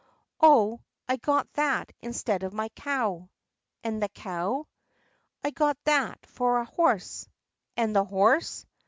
[0.39, 3.29] "Oh, I got that instead of my cow."
[3.83, 4.65] "And the cow?"
[5.43, 7.29] "I got that for a horse."
[7.77, 8.65] "And the horse?"